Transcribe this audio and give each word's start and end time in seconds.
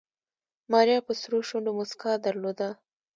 ماريا 0.71 0.99
په 1.07 1.13
سرو 1.21 1.39
شونډو 1.49 1.71
موسکا 1.77 2.11
درلوده. 2.25 2.69